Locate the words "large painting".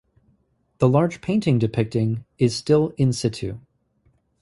0.89-1.59